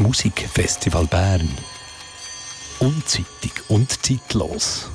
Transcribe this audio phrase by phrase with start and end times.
[0.00, 1.48] Musikfestival Bern.
[2.80, 4.90] Unzeitig und zeitlos.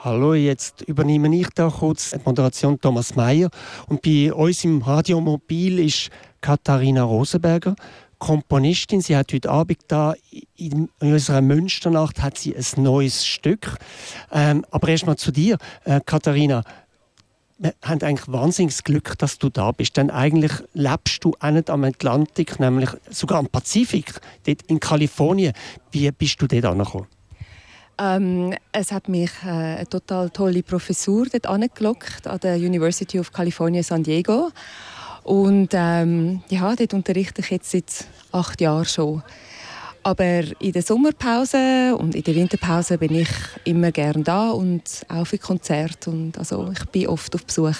[0.00, 3.50] Hallo, jetzt übernehme ich da kurz die Moderation Thomas Mayer.
[3.88, 6.10] Und bei uns im Radiomobil ist
[6.40, 7.74] Katharina Rosenberger,
[8.18, 9.00] Komponistin.
[9.00, 10.14] Sie hat heute Abend da
[10.56, 13.76] in unserer Münsternacht hat sie ein neues Stück.
[14.32, 16.62] Ähm, aber erstmal zu dir, äh, Katharina
[17.58, 19.96] wir haben eigentlich wahnsinniges Glück, dass du da bist.
[19.96, 25.52] Denn eigentlich lebst du auch nicht am Atlantik, nämlich sogar am Pazifik, dort in Kalifornien.
[25.90, 27.06] Wie bist du dort angekommen?
[27.98, 33.32] Ähm, es hat mich äh, eine total tolle Professur dort angelockt an der University of
[33.32, 34.50] California San Diego.
[35.22, 39.22] Und ähm, ja, dort unterrichte ich jetzt seit acht Jahren schon.
[40.06, 43.28] Aber in der Sommerpause und in der Winterpause bin ich
[43.64, 46.10] immer gern da und auch für Konzerte.
[46.10, 47.74] Und also ich bin oft auf Besuch.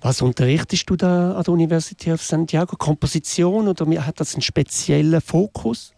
[0.00, 2.74] Was unterrichtest du da an der Universität of Santiago?
[2.74, 5.92] Komposition oder hat das einen speziellen Fokus?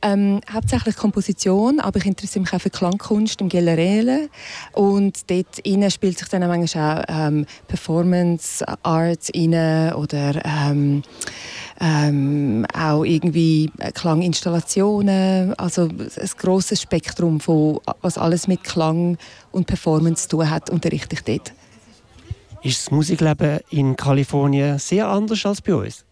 [0.00, 4.28] Ähm, hauptsächlich Komposition, aber ich interessiere mich auch für Klangkunst im Generellen.
[4.72, 11.02] Und dort spielt sich dann manchmal auch ähm, Performance Art rein oder ähm,
[11.80, 19.18] ähm, auch irgendwie Klanginstallationen, also ein grosses Spektrum von was alles mit Klang
[19.50, 21.52] und Performance zu tun hat, unterrichte ich dort.
[22.62, 26.04] Ist das Musikleben in Kalifornien sehr anders als bei uns?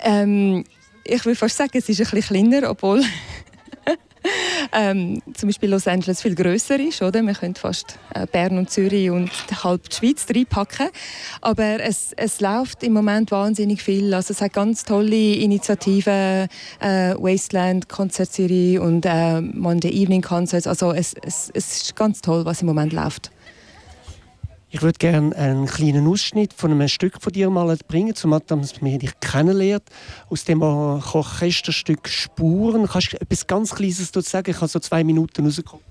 [0.00, 0.64] Ähm,
[1.04, 3.02] ich würde fast sagen, es ist ein bisschen kleiner, obwohl
[4.72, 7.22] ähm, zum Beispiel Los Angeles viel größer ist, oder?
[7.22, 9.30] Man könnte fast äh, Bern und Zürich und
[9.64, 10.88] halb die Schweiz reinpacken.
[11.40, 14.12] Aber es, es läuft im Moment wahnsinnig viel.
[14.14, 16.48] Also es hat ganz tolle Initiativen,
[16.80, 20.66] äh, Wasteland Konzertserie und äh, Monday Evening Concerts.
[20.66, 23.30] Also es, es, es ist ganz toll, was im Moment läuft.
[24.70, 28.60] Ich würde gerne einen kleinen Ausschnitt von einem Stück von dir mal bringen, zumal man
[28.60, 29.84] dich kennenlernt.
[30.28, 32.86] Aus dem Orchesterstück Spuren.
[32.86, 34.50] Kannst du etwas ganz Kleines dazu sagen?
[34.50, 35.88] Ich habe so zwei Minuten rausgekommen.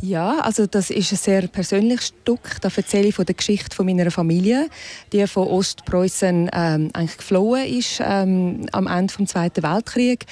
[0.00, 2.60] Ja, also das ist ein sehr persönliches Stück.
[2.60, 4.68] Da erzähle ich von der Geschichte von meiner Familie,
[5.12, 10.26] die von Ostpreußen ähm, eigentlich geflohen ist ähm, am Ende des Zweiten Weltkriegs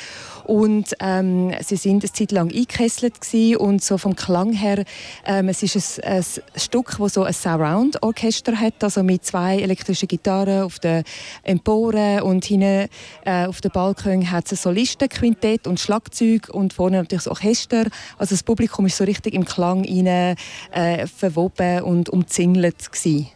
[0.45, 3.15] und ähm, sie sind eine Zeit lang eingekesselt
[3.59, 4.85] und so vom Klang her,
[5.27, 6.25] ähm, es ist ein, ein
[6.57, 11.05] Stück, das so ein Surround-Orchester hat, also mit zwei elektrischen Gitarren auf der
[11.43, 12.89] Empore und hinten
[13.25, 17.87] äh, auf der Balkon hat es ein Solistenquintett und Schlagzeug und vorne natürlich das Orchester.
[18.19, 20.37] Also das Publikum ist so richtig im Klang rein,
[20.73, 23.29] äh, verwoben und umzingelt gewesen.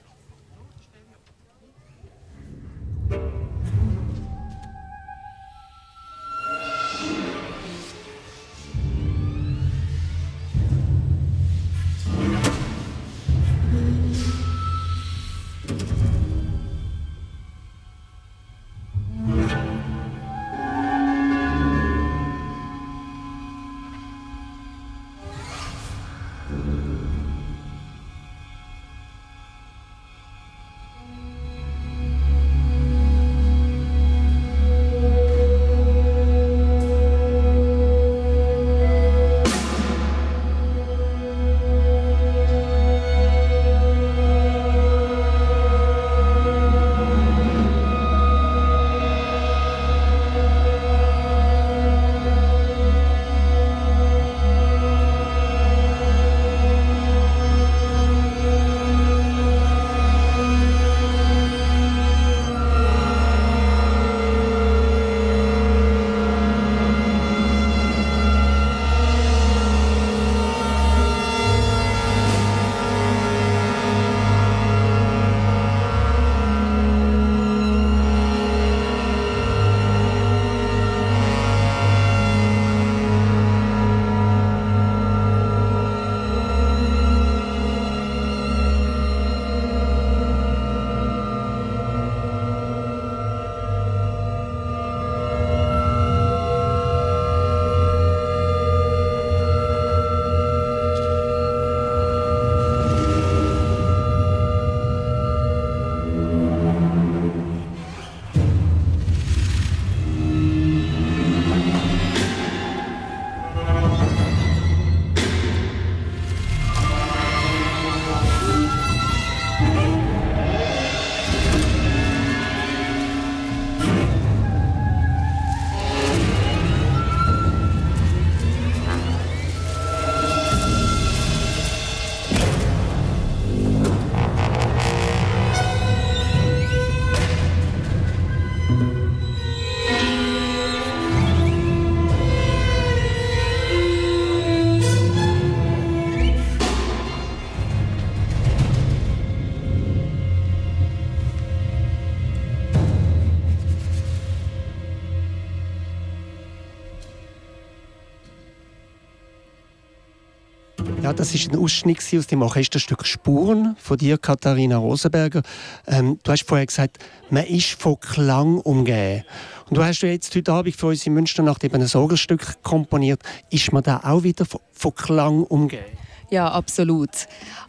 [161.08, 165.40] Ja, das ist ein Ausschnitt aus dem Orchesterstück Spuren von dir, Katharina Rosenberger.
[165.86, 166.98] Ähm, du hast vorher gesagt,
[167.30, 169.24] man ist von Klang umgeben.
[169.70, 173.22] Und du hast jetzt heute Abend für uns in Münsternacht eben ein Orgelstück komponiert.
[173.48, 175.86] Ist man da auch wieder von, von Klang umgeben?
[176.30, 177.10] Ja, absolut.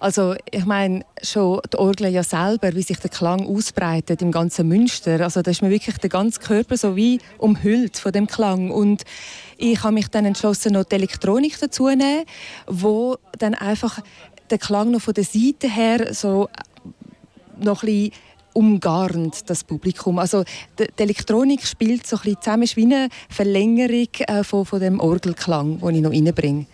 [0.01, 4.67] Also ich meine, schon die Orgel ja selber, wie sich der Klang ausbreitet im ganzen
[4.67, 5.21] Münster.
[5.21, 8.69] Also da ist mir wirklich der ganze Körper so wie umhüllt von dem Klang.
[8.69, 9.03] Und
[9.57, 12.25] ich habe mich dann entschlossen, noch die Elektronik dazu zu nehmen,
[12.67, 14.01] wo dann einfach
[14.49, 16.49] der Klang noch von der Seite her so
[17.57, 18.11] noch ein bisschen
[18.53, 20.19] umgarnt das Publikum.
[20.19, 20.43] Also
[20.77, 24.81] die, die Elektronik spielt so ein bisschen zusammen, ist wie eine Verlängerung äh, von, von
[24.81, 26.65] dem Orgelklang, den ich noch reinbringe.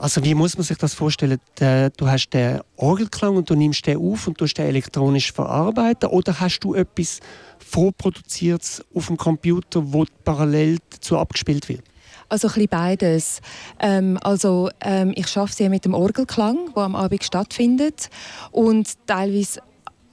[0.00, 1.38] Also wie muss man sich das vorstellen?
[1.58, 6.40] Du hast den Orgelklang und du nimmst den auf und tust den elektronisch verarbeiten oder
[6.40, 7.20] hast du etwas
[7.58, 11.82] vorproduziert auf dem Computer, wo parallel dazu abgespielt wird?
[12.30, 13.40] Also ein bisschen beides.
[13.78, 18.08] Ähm, also ähm, ich arbeite sehr mit dem Orgelklang, der am Abend stattfindet
[18.52, 19.60] und teilweise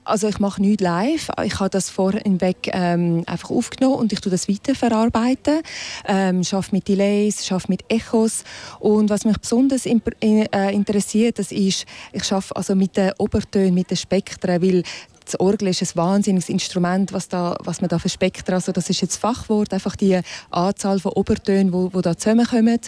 [0.08, 1.28] also ich mache nichts live.
[1.44, 5.60] Ich habe das vorhinweg ähm, einfach aufgenommen und ich tue das weiterverarbeiten.
[6.06, 8.44] Ähm, arbeite mit Delays, arbeite mit Echos
[8.80, 13.74] und was mich besonders in, äh, interessiert, das ist, ich arbeite also mit den Obertönen,
[13.74, 14.82] mit den Spektren, weil
[15.28, 18.88] das Orgel ist ein wahnsinniges Instrument, was, da, was man da für Spektren, also das
[18.88, 20.18] ist jetzt Fachwort, einfach die
[20.50, 22.80] Anzahl von Obertönen, wo, wo da zusammenkommen.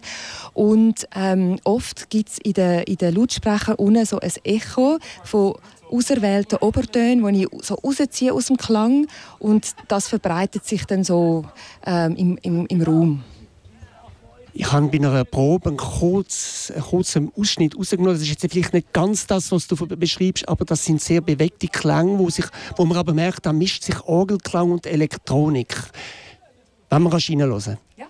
[0.54, 5.54] Und ähm, oft gibt es in den, in den Lautsprechern unten so ein Echo von
[5.90, 9.06] auserwählten Obertönen, die ich so rausziehe aus dem Klang
[9.38, 11.44] und das verbreitet sich dann so
[11.84, 13.25] ähm, im, im, im Raum.
[14.52, 18.12] Ich habe bei einer Probe einen, kurz, kurzen Ausschnitt rausgenommen.
[18.12, 21.69] Das ist jetzt vielleicht nicht ganz das, was du beschreibst, aber das sind sehr bewegte
[21.69, 25.76] Klänge, wo, sich, wo man aber merkt, da mischt sich Orgelklang und Elektronik.
[26.88, 27.79] Wenn wir reinhören.
[27.97, 28.06] Ja.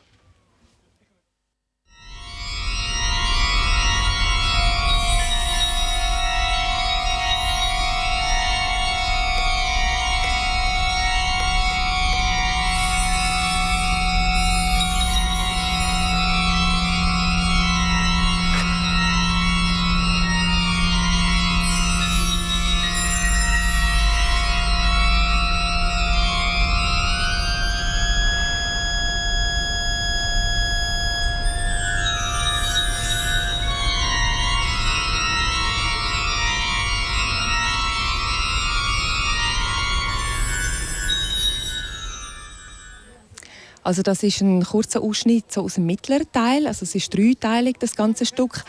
[43.83, 46.67] Also das ist ein kurzer Ausschnitt so aus dem mittleren Teil.
[46.67, 48.65] Also es ist dreiteilig, das ganze Stück.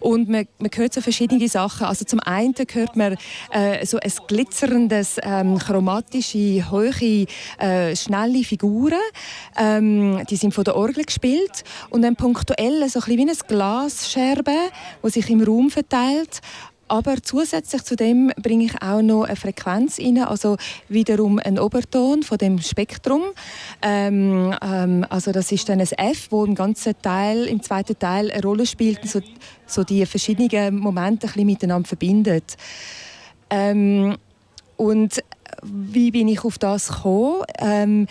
[0.00, 1.86] Und man, man hört so verschiedene Sachen.
[1.86, 3.16] Also zum einen hört man
[3.50, 7.26] äh, so ein glitzerndes, ähm, chromatische, hohe,
[7.58, 8.98] äh, schnelle Figuren.
[9.56, 11.64] Ähm, die sind von der Orgel gespielt.
[11.90, 14.56] Und dann punktuell so ein bisschen wie eine Glasscherbe,
[15.04, 16.40] die sich im Raum verteilt.
[16.88, 20.56] Aber zusätzlich zu dem bringe ich auch noch eine Frequenz rein, also
[20.88, 23.22] wiederum ein Oberton von dem Spektrum.
[23.80, 28.30] Ähm, ähm, also das ist dann ein F, wo im ganzen Teil, im zweiten Teil
[28.30, 29.20] eine Rolle spielt so,
[29.66, 32.56] so die verschiedenen Momente ein bisschen miteinander verbindet.
[33.50, 34.16] Ähm,
[34.76, 35.22] und
[35.62, 37.42] wie bin ich auf das gekommen?
[37.58, 38.06] Ähm,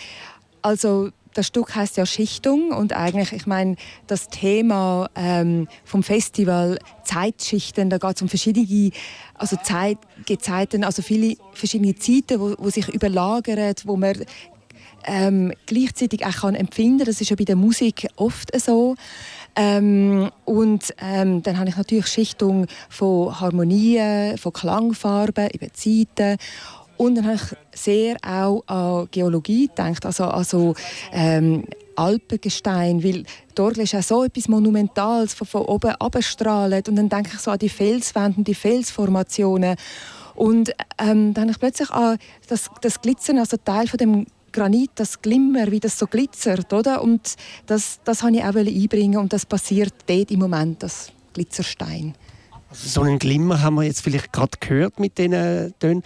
[0.62, 3.76] also das Stück heißt ja Schichtung und eigentlich, ich meine,
[4.06, 8.90] das Thema ähm, vom Festival Zeitschichten, da geht es um verschiedene
[9.34, 14.24] also Zeit, Gezeiten, also viele verschiedene Zeiten, wo, wo sich überlagern, wo man
[15.06, 17.04] ähm, gleichzeitig auch kann empfinden.
[17.04, 18.96] Das ist ja bei der Musik oft so.
[19.56, 26.38] Ähm, und ähm, dann habe ich natürlich Schichtung von Harmonien, von Klangfarben, über Zeiten
[26.96, 30.74] und dann habe ich sehr auch an Geologie gedacht, also, also
[31.12, 31.64] ähm,
[31.96, 33.24] Alpengestein, weil
[33.54, 37.50] dort ist auch so etwas Monumentales von, von oben abstrahlt und dann denke ich so
[37.50, 39.76] an die Felswände und die Felsformationen
[40.34, 44.90] und ähm, dann habe ich plötzlich an das, das Glitzern, also Teil von dem Granit,
[44.96, 47.02] das Glimmer, wie das so glitzert, oder?
[47.02, 47.34] Und
[47.66, 52.14] das, das wollte ich auch einbringen und das passiert dort im Moment, das Glitzerstein.
[52.74, 56.02] Also so einen Glimmer haben wir jetzt vielleicht gerade gehört mit diesen Tönen.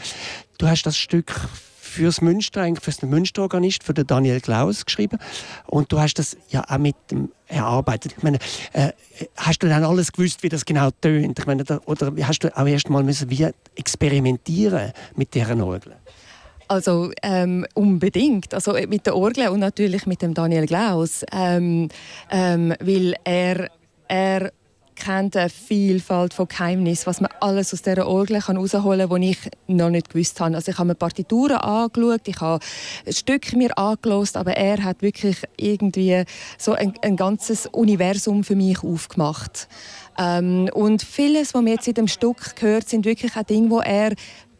[0.58, 1.32] Du hast das Stück
[1.80, 5.18] fürs Münster, eigentlich für den Münsterorganist, für den Daniel Klaus geschrieben.
[5.66, 8.14] Und du hast das ja auch mit dem erarbeitet.
[8.18, 8.38] Ich meine,
[8.74, 8.90] äh,
[9.38, 11.38] hast du dann alles gewusst, wie das genau tönt?
[11.38, 15.96] Ich meine, da, oder hast du auch erst mal müssen wie experimentieren mit dieser Orgel?
[16.68, 21.88] Also ähm, unbedingt, also mit der Orgel und natürlich mit dem Daniel Klaus, ähm,
[22.30, 23.70] ähm, weil er,
[24.06, 24.52] er
[24.98, 29.38] kennt eine Vielfalt von Geheimnissen, was man alles aus dieser Orgel herausholen kann, die ich
[29.66, 30.54] noch nicht gewusst habe.
[30.54, 32.64] Also ich habe mir Partituren angeschaut, ich habe
[33.08, 36.24] Stücke mir angelost, aber er hat wirklich irgendwie
[36.58, 39.68] so ein, ein ganzes Universum für mich aufgemacht.
[40.18, 43.80] Ähm, und vieles, was man jetzt in dem Stück gehört, sind wirklich auch Dinge, wo
[43.80, 44.12] er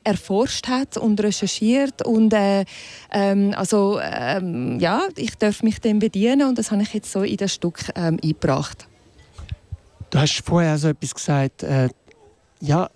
[0.04, 2.64] erforscht hat und recherchiert und äh,
[3.12, 7.22] ähm, also ähm, ja, ich darf mich dem bedienen und das habe ich jetzt so
[7.22, 8.88] in das Stück ähm, eingebracht.
[10.10, 11.88] Du hast vorher so etwas gesagt, äh,
[12.60, 12.90] ja,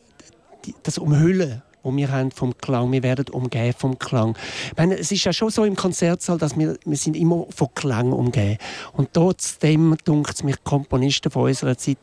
[0.65, 4.37] die, das Umhüllen wo wir haben vom Klang, wir werden umgeben vom Klang.
[4.71, 7.75] Ich meine, es ist ja schon so im Konzertsaal, dass wir, wir sind immer von
[7.75, 8.59] Klang umgeben.
[8.93, 11.99] Und trotzdem dunkt es mich Komponisten von unserer Zeit,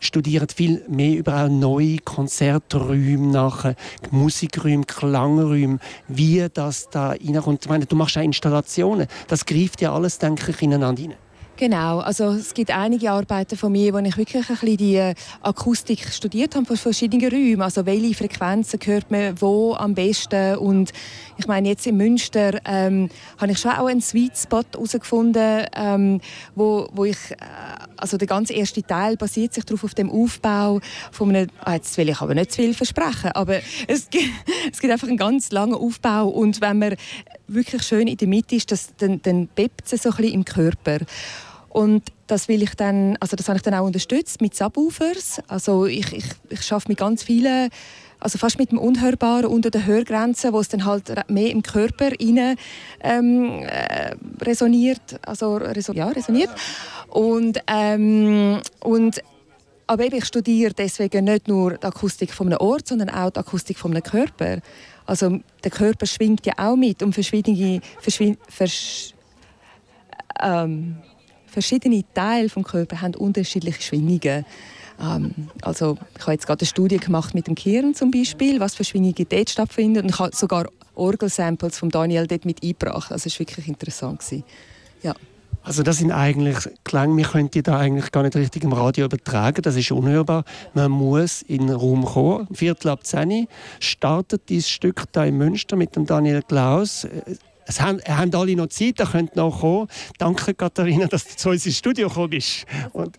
[0.00, 3.74] studieren viel mehr über neue Konzerträume nach,
[4.10, 7.64] Musikräume, Klangräume, wie das da reinkommt.
[7.64, 11.29] Ich meine, du machst auch Installationen, das greift ja alles, denke ich, ineinander hinein.
[11.60, 15.14] Genau, also es gibt einige Arbeiten von mir, wo ich wirklich ein bisschen die äh,
[15.42, 17.60] Akustik studiert habe von verschiedenen Räumen.
[17.60, 20.90] Also welche Frequenzen hört man wo am besten und
[21.36, 26.22] ich meine jetzt in Münster ähm, habe ich schon auch einen Sweet Spot herausgefunden, ähm,
[26.54, 27.36] wo, wo ich äh,
[27.98, 30.80] also der ganze erste Teil basiert sich darauf auf dem Aufbau
[31.12, 34.30] von einem, ah, jetzt will ich aber nicht zu viel versprechen, aber es gibt,
[34.72, 36.96] es gibt einfach einen ganz langen Aufbau und wenn man
[37.48, 40.44] wirklich schön in der Mitte ist, das, dann, dann bebt es so ein bisschen im
[40.46, 41.00] Körper.
[41.70, 45.40] Und das will ich dann, also das habe ich dann auch unterstützt mit Subwoofers.
[45.48, 47.70] Also ich, ich, ich schaffe mit ganz vielen,
[48.18, 52.10] also fast mit dem Unhörbaren unter der Hörgrenze, wo es dann halt mehr im Körper
[52.10, 52.56] rein,
[53.02, 56.50] ähm, äh, resoniert, also reso ja, resoniert.
[57.08, 59.22] Und, ähm, und
[59.86, 63.40] aber eben, ich studiere deswegen nicht nur die Akustik von einem Ort, sondern auch die
[63.40, 64.58] Akustik von einem Körper.
[65.06, 69.14] Also der Körper schwingt ja auch mit und verschiedene, verschiedene, vers,
[70.40, 70.98] ähm,
[71.50, 74.44] verschiedene Teile des Körpers haben unterschiedliche Schwingungen.
[75.00, 78.74] Ähm, also ich habe jetzt gerade eine Studie gemacht mit dem Kirn zum Beispiel, was
[78.74, 80.04] für Schwingungen dort stattfinden.
[80.04, 83.12] Und ich habe sogar Orgelsamples von Daniel dort mit eingebracht.
[83.12, 84.22] Also es war wirklich interessant.
[85.02, 85.14] Ja.
[85.62, 89.04] Also das sind eigentlich Klänge, wir können die da eigentlich gar nicht richtig im Radio
[89.04, 90.44] übertragen, das ist unhörbar.
[90.72, 92.48] Man muss in den Raum kommen.
[92.52, 93.46] Viertel ab 10
[93.78, 97.06] startet dieses Stück da in Münster mit dem Daniel Klaus.
[97.70, 99.86] Es haben, haben alle noch Zeit, da könnt noch kommen.
[100.18, 102.66] Danke, Katharina, dass du zu uns ins Studio gekommen bist.
[102.92, 103.16] Und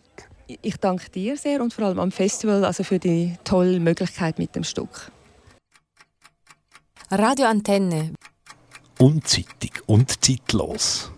[0.61, 4.53] ich danke dir sehr und vor allem am Festival also für die tolle Möglichkeit mit
[4.53, 5.09] dem Stück.
[7.09, 8.13] Radio Antenne.
[8.99, 11.13] Unzeitig und zeitlos.